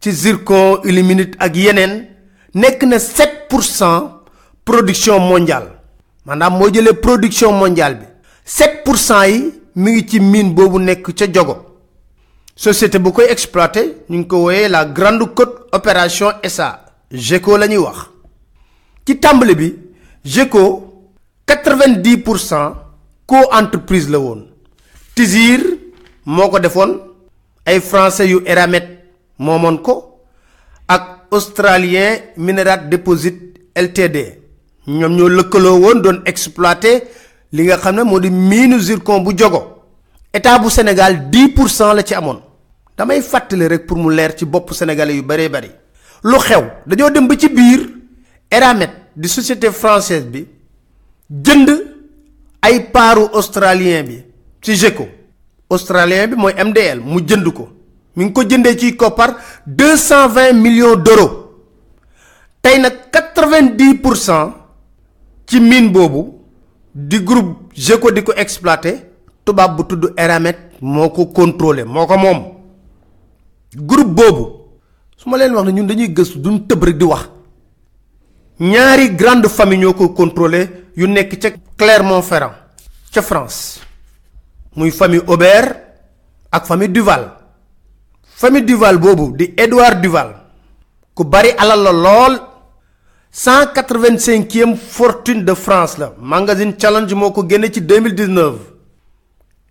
ci 0.00 0.10
zircon 0.12 0.80
illuminite 0.84 1.36
ak 1.38 1.54
yeneen 1.56 2.08
nekk 2.54 2.82
na 2.84 2.98
7 2.98 3.46
pour 3.48 3.62
cent 3.62 4.24
production 4.64 5.20
mondiale 5.20 5.81
maanaam 6.26 6.56
moo 6.58 6.68
jëlee 6.74 6.94
production 7.04 7.52
mondiale 7.52 7.94
bi. 8.00 8.06
7 8.44 8.82
pour 8.84 8.96
cent 8.98 9.24
yi 9.26 9.52
mi 9.76 9.92
ngi 9.92 10.06
ci 10.08 10.20
mine 10.20 10.52
boobu 10.54 10.78
nekk 10.78 11.12
ca 11.18 11.26
jogo 11.32 11.56
société 12.56 12.98
bu 12.98 13.10
exploité 13.28 13.96
ñu 14.10 14.24
la 14.68 14.84
grande 14.84 15.34
côte 15.34 15.68
opération 15.72 16.32
SA 16.48 16.84
GECO 17.10 17.56
la 17.56 17.66
ñuy 17.68 17.78
wax. 17.78 17.98
ci 19.06 19.18
tàmbali 19.18 19.54
bi 19.54 19.74
GECO 20.24 20.88
90 21.46 22.16
pour 22.18 22.38
cent 22.38 22.74
co-entreprise 23.26 24.08
la 24.10 24.18
woon. 24.18 24.46
Tizir 25.14 25.60
moo 26.24 26.48
ko 26.48 26.58
ay 27.66 27.80
français 27.80 28.26
yu 28.28 28.40
Eramet 28.46 28.86
moomoon 29.38 29.78
ko. 29.82 30.12
ak 30.88 31.32
australien 31.32 32.20
Mineral 32.36 32.88
Deposit 32.92 33.56
Ltd 33.72 34.41
ñoom 34.86 35.14
ñoo 35.16 35.28
lëkkaloo 35.28 35.78
woon 35.80 36.00
doon 36.02 36.22
exploiter 36.24 37.02
li 37.52 37.64
nga 37.64 37.76
xam 37.78 37.96
ne 37.96 38.02
moo 38.02 38.18
di 38.20 38.30
miinu 38.30 38.78
zircon 38.80 39.22
bu 39.22 39.32
jogo 39.36 39.82
état 40.32 40.58
bu 40.58 40.70
Sénégal 40.70 41.30
10 41.30 41.48
pour 41.54 41.68
cent 41.68 41.92
la 41.92 42.02
ci 42.02 42.14
amoon. 42.14 42.40
Damay 42.96 43.22
fàttali 43.22 43.66
rek 43.68 43.86
pour 43.86 43.96
mu 43.98 44.10
leer 44.14 44.34
ci 44.36 44.44
bopp 44.44 44.72
sénégalais 44.72 45.14
yu 45.16 45.22
bëree 45.22 45.48
bëri. 45.48 45.70
Lu 46.24 46.38
xew 46.38 46.62
dañoo 46.86 47.10
dem 47.10 47.26
ba 47.28 47.36
ci 47.36 47.48
biir 47.48 47.88
Eramet 48.50 48.90
di 49.16 49.28
société 49.28 49.70
française 49.70 50.24
bi 50.26 50.46
jënd 51.30 51.68
ay 52.62 52.80
paaru 52.92 53.28
australien 53.32 54.02
bi 54.04 54.24
ci 54.60 54.74
GECO 54.76 55.06
australien 55.68 56.28
bi 56.28 56.36
mooy 56.36 56.54
MDL 56.54 57.00
mu 57.00 57.20
jënd 57.26 57.52
ko. 57.52 57.68
Mi 58.16 58.24
ngi 58.24 58.32
ko 58.32 58.42
jëndee 58.44 58.76
ci 58.78 58.96
koppar 58.96 59.36
deux 59.66 59.96
cent 59.96 60.28
vingt 60.28 60.52
millions 60.52 60.96
d'euros. 60.96 61.38
Tey 62.60 62.78
nag 62.78 63.10
quatre 63.10 63.48
vingt 63.48 63.74
dix 63.76 63.94
pour 63.94 64.16
cent 64.16 64.54
ci 65.46 65.60
mine 65.60 65.90
boobu 65.90 66.40
di 66.94 67.22
groupe 67.22 67.72
GECO 67.74 68.10
di 68.10 68.22
ko 68.22 68.32
exploité 68.36 69.10
tubaab 69.44 69.76
bu 69.76 69.84
tudd 69.86 70.12
Eramet 70.16 70.56
moo 70.80 71.08
ko 71.10 71.26
contrôlé 71.26 71.84
moo 71.84 72.06
ko 72.06 72.14
groupe 73.76 74.14
boobu 74.14 74.44
su 75.16 75.28
ma 75.28 75.36
leen 75.36 75.54
wax 75.54 75.64
ne 75.66 75.72
ñun 75.72 75.86
dañuy 75.86 76.08
gëstu 76.12 76.38
duñ 76.38 76.66
tëb 76.66 76.82
rek 76.84 76.96
di 76.98 77.04
wax. 77.04 77.28
Ñaari 78.60 79.14
grande 79.16 79.48
famille 79.48 79.92
contrôlé 80.14 80.70
yu 80.96 81.06
nekk 81.08 81.38
Clermont-Ferrand 81.76 82.52
ca 83.12 83.22
France. 83.22 83.80
Muy 84.76 84.90
famille 84.90 85.22
Aubert 85.26 85.76
ak 86.50 86.66
famille 86.66 86.92
Duval. 86.92 87.32
Famille 88.22 88.64
Duval 88.64 88.98
boobu 88.98 89.36
di 89.36 89.54
Édouard 89.56 90.00
Duval 90.00 90.34
ku 91.14 91.24
bari 91.24 91.50
alal 91.58 91.82
la 91.82 91.92
lool 91.92 92.34
cent 93.32 93.66
quatre-vingt-cinquième 93.74 94.76
fortune 94.76 95.42
de 95.44 95.54
France 95.54 95.96
la. 95.98 96.12
Magazine 96.20 96.74
Challenge 96.78 97.14
moo 97.14 97.30
ko 97.32 97.46
génne 97.48 97.72
ci 97.72 97.80
deux 97.80 97.98
mille 98.00 98.14
dix-neuf. 98.14 98.56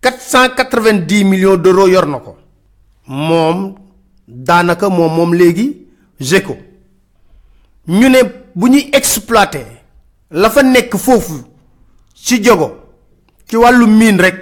quatre 0.00 0.20
cent 0.20 0.48
quatre-vingt-dix 0.56 1.24
millions 1.24 1.56
d'euros 1.56 1.86
yor 1.86 2.06
na 2.06 2.18
ko. 2.18 2.36
Moom 3.06 3.76
daanaka 4.26 4.88
moom 4.88 5.14
moom 5.14 5.34
ne 8.10 8.22
la 10.30 10.50
fa 10.50 10.62
ci 12.14 12.42
jogo 12.42 12.68
ci 13.48 13.56
wàllu 13.56 13.86
mine 13.86 14.20
rek 14.20 14.36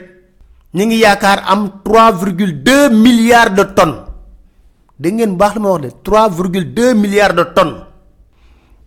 ngi 0.86 1.04
am 1.04 1.70
trois 1.84 2.10
virgule 2.12 2.62
deux 2.62 2.88
milliards 2.88 3.50
de 3.54 3.64
tonnes. 3.64 4.00
Dégg 4.98 5.14
ngeen 5.14 5.36
baax 5.36 5.54
la 5.56 5.60
ma 5.60 5.68
wax 5.72 5.82
de 5.82 5.90
trois 6.02 6.28
virgule 6.30 6.72
deux 6.72 6.94
milliards 6.94 7.34
de 7.34 7.42
tonnes 7.54 7.89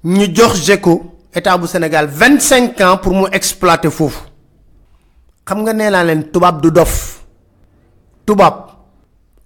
ñu 0.03 0.25
jox 0.36 0.65
GECO 0.65 1.01
état 1.33 1.57
bu 1.57 1.67
Sénégal 1.67 2.07
vingt 2.07 2.39
cinq 2.41 2.79
ans 2.81 2.98
pour 2.98 3.13
mu 3.13 3.25
exploiter 3.31 3.89
foofu. 3.89 4.19
Xam 5.45 5.62
nga 5.63 5.74
nee 5.74 5.89
naa 5.89 6.03
leen 6.03 6.24
tubaab 6.31 6.62
du 6.62 6.72
dof. 6.72 7.24
Tubaab 8.25 8.55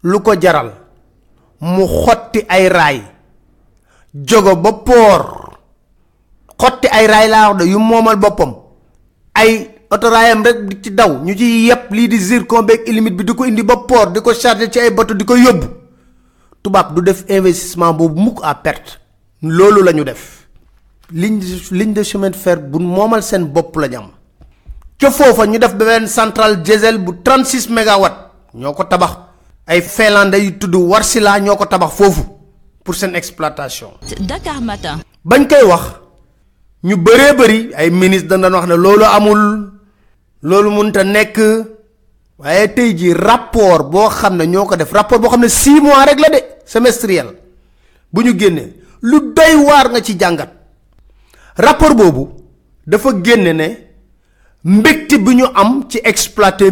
lu 0.03 0.19
ko 0.21 0.33
jaral 0.41 0.71
mu 1.61 1.85
xotti 1.87 2.43
ay 2.49 2.69
raay 2.69 3.01
jogo 4.13 4.55
ba 4.55 4.73
poor. 4.73 5.23
Xotti 6.59 6.87
ay 6.91 7.07
raay 7.07 7.27
laa 7.29 7.49
wax 7.49 7.57
de 7.59 7.69
yu 7.69 7.77
moomal 7.79 8.15
boppam. 8.17 8.55
Ay 9.33 9.69
otoraayam 9.91 10.43
rek 10.43 10.65
di 10.67 10.81
ci 10.81 10.91
daw 10.91 11.21
ñu 11.23 11.35
ci 11.37 11.67
yépp 11.67 11.91
lii 11.91 12.07
di 12.07 12.17
zircon 12.17 12.63
beeg 12.65 12.81
illimite 12.87 13.15
bi 13.23 13.47
indi 13.47 13.63
ba 13.63 13.77
port 13.87 14.11
di 14.11 14.21
ko 14.21 14.33
charger 14.33 14.69
ci 14.71 14.79
ay 14.79 14.89
bateau 14.91 15.15
di 15.15 15.23
ko 15.23 15.35
yóbbu. 15.35 15.67
Tubaab 16.63 16.95
du 16.95 17.01
def 17.01 17.23
investissement 17.29 17.93
boobu 17.93 18.19
mukk 18.19 18.39
à 18.43 18.55
perte. 18.55 18.99
Def 19.41 20.46
ligne 21.11 21.41
ligne 21.71 21.93
de 21.93 22.03
chemin 22.03 22.29
de 22.31 22.35
fer 22.37 22.57
bu 22.59 22.79
moomal 22.79 23.23
seen 23.23 23.45
bopp 23.45 23.75
la 23.77 23.87
ñu 23.87 23.97
am. 23.97 24.09
Ca 24.97 25.11
foofa 25.11 25.45
ñu 25.45 25.57
def 25.59 25.73
benn 25.75 26.07
centrale 26.07 26.61
diesel 26.61 26.97
bu 26.99 27.13
36 27.23 27.69
mégawatts. 27.69 28.17
Ñoo 28.53 28.73
ko 28.73 28.83
tabax. 28.83 29.17
Ay 29.67 29.81
finlandais 29.81 30.41
yu 30.43 30.57
tudd 30.57 30.75
Wärtsilä 30.75 31.39
ñoo 31.39 31.55
ko 31.55 31.65
tabax 31.65 31.91
foofu 31.93 32.23
pour 32.83 32.95
seen 32.95 33.15
exploitation. 33.15 33.89
Dakar 34.19 34.61
Matin. 34.61 34.99
bañ 35.23 35.47
koy 35.47 35.63
wax 35.63 35.83
ñu 36.83 36.95
bëree 36.97 37.33
bëri 37.35 37.73
ay 37.75 37.89
ministre 37.89 38.27
dañ 38.29 38.51
wax 38.53 38.67
ne 38.67 38.75
loolu 38.75 39.03
amul 39.05 39.71
loolu 40.41 40.69
mënut 40.71 40.97
a 40.97 41.03
nekk. 41.03 41.37
Waaye 42.39 42.67
tey 42.73 42.93
jii 42.95 43.13
rapport 43.13 43.89
boo 43.89 44.09
xam 44.09 44.35
ne 44.37 44.45
ñoo 44.45 44.65
ko 44.65 44.75
def 44.75 44.91
rapport 44.93 45.19
boo 45.19 45.29
xam 45.29 45.41
ne 45.41 45.47
6 45.49 45.81
mois 45.81 46.05
rek 46.05 46.19
la 46.19 46.29
de 46.29 46.39
semestriel. 46.65 47.27
Bu 48.11 48.21
ñu 48.23 48.37
génnee 48.39 48.73
lu 49.01 49.33
doy 49.33 49.55
waar 49.65 49.89
nga 49.89 50.01
ci 50.01 50.15
jàngat 50.19 50.56
rapport 51.57 51.95
boobu 51.95 52.29
dafa 52.85 53.09
génne 53.23 53.53
ne 53.53 53.67
mbégte 54.63 55.17
bi 55.17 55.35
ñu 55.35 55.45
am 55.55 55.83
ci 55.89 55.99
exploiter 56.03 56.71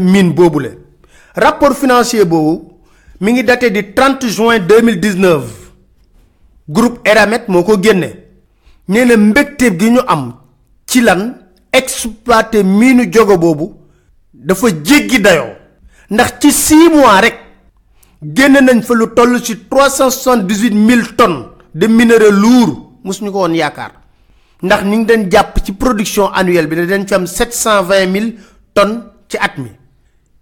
rapport 1.36 1.74
financier 1.75 2.25
boobu 2.25 2.72
mi 3.22 3.34
di 3.44 3.94
30 3.94 4.27
juin 4.27 4.60
2019 4.60 5.42
groupe 6.68 7.00
Eramet 7.08 7.48
moo 7.48 7.63
ko 7.63 7.77
génne. 7.82 8.10
Nee 8.88 9.06
na 9.06 9.18
mbégte 9.18 9.77
gi 9.80 9.89
ñu 9.92 10.00
am 10.08 10.34
exploiter 11.72 12.63
jogo 13.12 13.38
boobu 13.38 13.74
dafa 14.34 14.68
jéggi 14.84 15.20
dayoo. 15.20 15.56
Ndax 16.10 16.34
ci 16.39 16.51
6 16.51 16.89
mois 16.94 17.22
rek 17.22 17.36
génne 18.22 18.62
nañ 18.62 18.82
fa 18.82 18.94
lu 18.94 19.08
toll 19.15 19.42
ci 19.42 19.56
378 19.70 20.74
000 20.74 21.01
tonnes 21.18 21.46
de 21.74 21.88
minerais 21.88 22.32
lourds. 22.32 22.82
Mosuñu 23.04 23.32
ko 23.32 23.39
woon 23.39 23.54
yaakaar 23.56 23.92
ndax 24.62 24.84
ñu 24.84 24.98
ngi 24.98 25.06
den 25.06 25.30
production 25.78 26.30
annuelle 26.34 26.68
bi 26.68 26.76
ne 26.76 27.06
am 27.14 27.26
720 27.26 28.12
000 28.20 28.32
tonnes 28.74 29.02
ci 29.30 29.38
at 29.38 29.58
mi. 29.58 29.70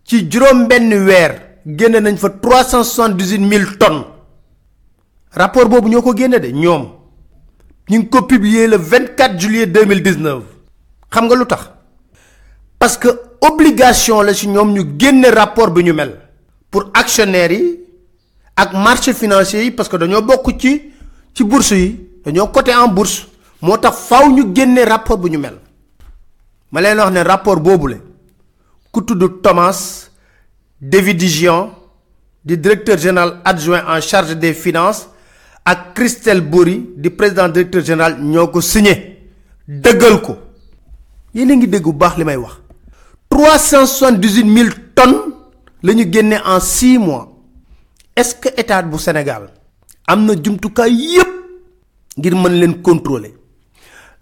ci 0.06 0.28
juróom 0.30 0.68
benn 0.68 0.92
weer 1.08 1.32
génne 1.66 2.00
nañ 2.02 2.18
fa 2.18 2.30
378 2.30 3.50
000 3.50 3.78
tonnes. 3.80 4.06
rapport 5.32 5.68
boobu 5.70 5.90
ñoo 5.90 6.02
ko 6.02 6.16
génne 6.16 6.38
le 8.68 8.78
24 8.78 9.40
juillet 9.40 9.66
2019 9.68 10.44
xam 11.12 11.26
nga 11.26 11.36
lu 11.36 11.46
parce 12.80 12.98
que 12.98 13.08
obligation 13.42 14.22
la 14.22 14.34
ci 14.34 14.48
ñoom 14.48 14.74
ñu 14.74 15.26
rapport 15.34 15.72
bi 15.72 15.84
ñu 15.84 15.94
pour 16.70 16.86
actionnaires 16.94 17.52
yi 17.60 17.80
ak 18.56 18.74
marché 18.74 19.14
financier 19.14 19.64
yi 19.64 19.72
parce 19.72 19.90
que 19.90 19.98
dañoo 19.98 20.22
bokk 20.22 20.60
ci 20.60 20.92
ci 21.34 21.44
bourse 21.44 21.72
yi. 21.72 22.10
dañoo 22.26 22.48
coté 22.48 22.74
en 22.74 22.88
bourse 22.88 23.28
moo 23.64 23.78
tax 23.78 23.96
faw 24.10 24.28
ñu 24.30 24.44
génne 24.54 24.80
rapport 24.84 25.18
bu 25.18 25.30
ñu 25.30 25.38
mel. 25.40 25.58
ma 26.72 26.82
leen 26.82 26.98
wax 27.00 27.12
ne 27.14 27.22
rapport 27.24 27.60
boobule 27.62 27.98
ku 28.92 29.02
tudd 29.02 29.42
Thomas 29.42 30.10
Davidijian 30.82 31.70
di 32.44 32.58
directeur 32.58 32.98
général 32.98 33.40
adjoint 33.46 33.84
en 33.88 34.02
charge 34.02 34.36
des 34.36 34.54
finances 34.54 35.08
ak 35.64 35.94
Christelle 35.96 36.42
Bory 36.42 36.90
di 36.98 37.10
président 37.10 37.48
directeur 37.48 37.82
général 37.86 38.18
ñoo 38.22 38.48
ko 38.50 38.60
signé. 38.60 39.30
dëggal 39.68 40.22
ko. 40.22 40.36
yéen 41.34 41.52
a 41.52 41.56
ngi 41.56 41.68
dégg 41.68 41.84
bu 41.84 41.94
baax 41.94 42.18
li 42.18 42.26
may 42.26 42.36
wax. 42.36 42.56
trois 43.30 43.58
cent 43.58 43.86
soixante-dix-huit 43.86 44.44
mille 44.44 44.74
tonnes 44.94 45.32
la 45.82 45.94
ñu 45.94 46.12
génne 46.12 46.38
en 46.46 46.60
six 46.60 46.98
mois. 46.98 47.30
est-ce 48.16 48.36
que 48.36 48.50
état 48.60 48.82
bu 48.82 49.00
Sénégal 49.00 49.54
am 50.06 50.26
na 50.26 50.34
jumtukaay 50.36 50.92
yépp 50.92 51.30
ngir 52.18 52.36
mën 52.36 52.50
leen 52.60 52.76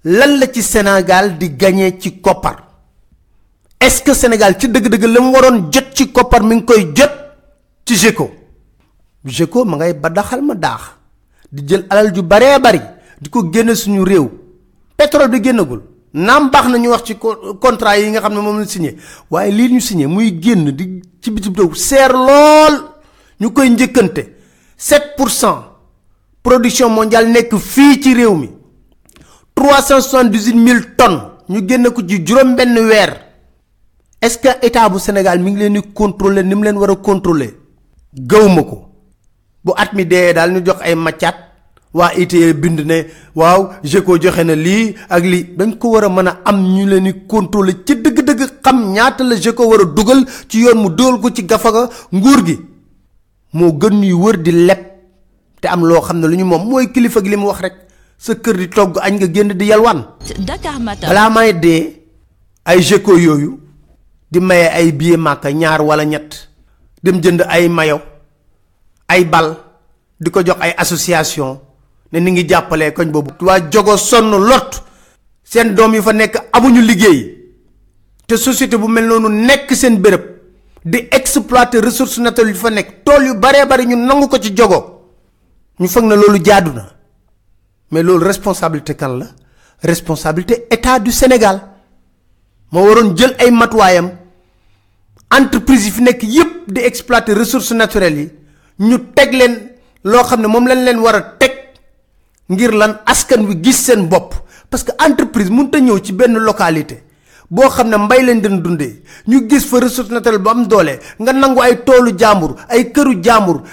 lan 0.04 0.40
la 0.40 0.48
Sénégal 0.54 1.38
di 1.38 1.50
gagné 1.56 1.98
ci 2.00 2.20
koppar? 2.22 2.68
Est-ce 3.80 4.02
que 4.04 4.14
Sénégal 4.14 4.56
ci 4.60 4.68
jot 5.72 5.86
ci 5.94 6.12
mi 6.44 6.56
ngi 6.56 6.66
koy 6.66 6.92
jot 6.96 7.12
ci 7.86 7.96
GECO 7.96 8.32
GECO 9.26 9.66
ma 9.66 9.78
ngay 9.78 9.94
di 11.52 11.76
alal 11.90 12.12
ju 12.14 12.22
di 13.22 13.30
ko 13.30 13.44
pétrole 14.98 15.30
bi 15.30 15.42
génnagul. 15.42 15.82
Naam 16.14 16.50
baax 16.52 16.68
na 16.68 16.78
ñu 16.78 16.90
nga 16.90 16.98
xam 18.22 18.34
ne 18.34 18.40
moom 18.42 18.60
la 18.60 18.66
signé. 18.68 18.96
Waaye 19.30 19.52
lii 19.52 19.74
ñu 19.74 19.80
signé 19.80 20.08
muy 20.08 20.40
génn 20.42 20.72
di 20.72 21.02
ci 21.22 21.32
bitim 21.32 21.54
réew 21.56 21.74
seer 21.76 22.12
lool. 22.12 22.90
Ñu 23.40 23.52
koy 23.54 23.70
njëkkante. 23.70 24.36
7 24.78 25.16
pour 25.16 25.30
cent 25.30 25.64
production 26.44 26.90
mondiale 26.90 27.30
nekk 27.30 27.56
fii 27.58 28.02
ci 28.02 28.14
réew 28.14 28.36
378 29.62 30.56
000 30.66 30.80
tonnes. 30.98 31.22
Ñu 31.50 31.60
génne 31.68 31.90
ko 31.92 32.02
ci 32.08 32.24
juróom-benn 32.26 32.78
weer. 32.90 33.12
Est-ce 34.22 34.38
que 34.38 34.50
état 34.66 34.88
bu 34.90 35.00
Sénégal 35.00 35.40
mi 35.40 35.52
ngi 35.52 35.60
leen 35.60 35.74
di 35.74 35.82
contrôler 35.94 36.44
ni 36.44 36.56
mu 36.56 36.64
leen 36.64 36.78
war 36.78 36.90
a 36.92 36.96
contrôler? 36.96 37.54
Ko. 38.30 38.88
Bu 39.64 39.72
at 39.76 39.94
mi 39.94 40.06
dee 40.06 40.34
daal 40.34 40.52
ñu 40.54 40.62
jox 40.66 40.78
ay 40.82 40.96
maccaat 40.96 41.36
waa 41.94 42.12
ITIE 42.18 42.54
bind 42.54 42.80
ne 42.86 43.06
waaw 43.36 43.70
GECO 43.84 44.18
joxe 44.22 44.44
na 44.46 44.56
lii 44.56 44.96
ak 45.10 45.24
lii. 45.24 45.44
Dañ 45.58 45.78
ko 45.78 45.90
war 45.92 46.06
a 46.06 46.10
mën 46.10 46.28
a 46.28 46.38
am 46.46 46.58
ñu 46.76 46.86
leen 46.88 47.04
di 47.04 47.14
contrôler 47.28 47.76
ci 47.86 47.96
dëgg-dëgg 47.96 48.62
xam 48.64 48.94
ñaata 48.94 49.24
la 49.24 49.36
GECO 49.36 49.64
war 49.68 49.82
a 49.82 49.86
dugal 49.86 50.26
ci 50.48 50.62
yoon 50.62 50.78
mu 50.82 50.90
dugal 50.90 51.20
ko 51.22 51.30
ci 51.32 51.44
gafaga 51.46 51.90
nguur 52.14 52.46
gi. 52.46 52.58
Moo 53.54 53.74
gën 53.78 53.94
ñuy 54.00 54.14
wër 54.14 54.38
di 54.38 54.52
leb 54.52 54.80
te 55.60 55.68
am 55.68 55.84
loo 55.86 56.02
xam 56.02 56.20
ne 56.20 56.28
lu 56.28 56.36
ñu 56.38 56.46
moom 56.46 56.70
mooy 56.70 56.92
kilifa 56.92 57.22
gi 57.24 57.30
li 57.30 57.36
mu 57.38 57.48
wax 57.48 57.60
rek 57.62 57.74
sa 58.22 58.36
kër 58.38 58.56
di 58.62 58.68
togg 58.70 59.02
añ 59.02 59.14
nga 59.18 59.28
génn 59.34 59.52
di 59.58 59.66
Matin. 60.86 61.08
balaa 61.10 61.30
may 61.30 61.54
dee 61.58 61.82
ay 62.70 62.80
GECO 62.82 63.18
yooyu 63.18 63.58
di 64.32 64.40
maye 64.40 64.68
ay 64.70 64.92
billet 64.94 65.18
màkka 65.18 65.50
ñaar 65.52 65.82
wala 65.82 66.04
ñett 66.06 66.30
dem 67.04 67.18
jënd 67.24 67.42
ay 67.50 67.66
mayo 67.68 67.98
ay 69.10 69.26
bal 69.26 69.58
di 70.22 70.30
ko 70.30 70.44
jox 70.46 70.58
ay 70.62 70.74
association 70.78 71.58
ne 72.12 72.20
ni 72.20 72.32
ngi 72.32 72.46
jàppalee 72.50 72.92
koñ 72.94 73.10
boobu. 73.12 73.32
Waa 73.42 73.60
jogo 73.72 73.98
sonn 73.98 74.30
lot. 74.50 74.72
Seen 75.44 75.74
doom 75.76 75.94
yi 75.96 76.02
fa 76.02 76.14
nekk 76.14 76.36
amuñu 76.54 76.82
liggéey. 76.82 77.20
Te 78.28 78.36
société 78.38 78.78
bu 78.78 78.88
mel 78.88 79.06
noonu 79.08 79.30
nekk 79.30 79.74
seen 79.76 79.98
béréb 79.98 80.22
di 80.86 81.08
exploiter 81.12 81.82
ressources 81.82 82.20
naturelles 82.22 82.54
yu 82.56 82.62
fa 82.62 82.70
nekk. 82.70 83.04
Tool 83.04 83.24
yu 83.26 83.34
baree 83.36 83.66
bari 83.66 83.86
ñu 83.88 83.96
nangu 83.96 84.28
ko 84.28 84.38
ci 84.38 84.54
jogo. 84.56 84.80
Ñu 85.80 85.88
foog 85.88 86.06
na 86.06 86.16
loolu 86.16 86.40
jaadu 86.44 86.72
na 86.74 87.01
mais 87.92 88.04
loolu 88.04 88.24
responsabilité 88.26 88.96
kan 88.96 89.18
la? 89.20 89.28
Responsabilité 89.84 90.68
état 90.72 91.00
du 91.00 91.12
Sénégal. 91.12 91.62
Moo 92.72 92.86
waroon 92.88 93.16
jël 93.18 93.36
ay 93.40 93.52
matuwaayam. 93.52 94.12
Entreprise 95.30 95.86
yi 95.86 95.92
fi 95.92 96.02
nekk 96.02 96.24
yépp 96.24 96.72
di 96.72 96.82
exploiter 96.82 97.34
ressources 97.38 97.72
naturelles 97.74 98.18
yi. 98.20 98.32
Ñu 98.80 98.98
teg 99.14 99.34
leen 99.34 99.58
loo 100.04 100.24
xam 100.24 100.42
ne 100.42 100.48
moom 100.48 100.68
lañ 100.68 100.98
war 101.00 101.16
a 101.16 101.22
teg 101.38 101.52
ngir 102.50 102.72
lan 102.74 103.00
askan 103.06 103.46
wi 103.48 103.60
gis 103.62 103.84
seen 103.86 104.08
bopp. 104.08 104.36
Parce 104.70 104.84
que 104.84 104.92
entreprise 105.04 105.50
mënut 105.52 105.76
a 105.76 105.80
ñëw 105.80 106.00
ci 106.04 106.14
benn 106.14 106.38
localité 106.40 107.04
boo 107.50 107.68
xam 107.70 107.90
ne 107.90 107.98
mbay 107.98 108.24
leen 108.24 108.40
den 108.42 108.62
dundee. 108.62 109.02
Ñu 109.28 109.50
gis 109.50 109.66
fa 109.68 109.80
ressource 109.82 110.10
naturelle 110.12 110.40
bu 110.42 110.50
am 110.50 110.68
doole. 110.68 111.00
Nga 111.20 111.34
nangu 111.34 111.60
ay 111.62 111.84
toolu 111.84 112.16
jàmbur 112.18 112.56
ay 112.70 112.92
këru 112.94 113.20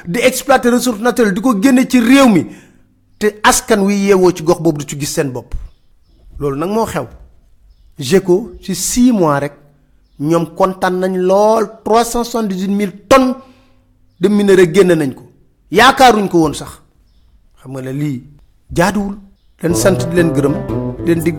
di 0.07 0.19
exploiter 0.21 0.73
ressource 0.73 1.01
naturelle 1.01 1.35
di 1.35 1.41
ko 1.41 1.55
génne 1.61 1.87
ci 1.87 2.01
te 3.19 3.27
askan 3.43 3.81
wi 3.87 3.95
yeewoo 4.07 4.33
ci 4.33 4.43
gox 4.43 4.61
boobu 4.61 4.79
du 4.79 4.85
ci 4.87 4.99
gis 5.01 5.13
seen 5.15 5.31
bopp. 5.33 5.55
loolu 6.39 6.57
xew. 6.87 7.07
Ci 8.63 8.75
6 8.75 9.13
mois 9.13 9.39
rek 9.41 9.52
ñoom 10.21 10.54
kontaan 10.54 10.99
nañ 11.00 11.17
lool. 11.17 11.65
378 11.85 12.76
000 12.76 12.93
tonnes 13.09 13.35
de 14.21 14.28
minerai 14.28 14.73
génn 14.75 14.93
nañ 14.95 15.15
ko. 15.15 15.23
yaakaaruñ 15.71 16.28
ko 16.28 16.39
woon 16.39 16.54
sax. 16.54 16.81
xam 17.63 17.73
nga 17.73 17.83
sant 19.75 19.99
di 20.11 20.15
dig 21.23 21.37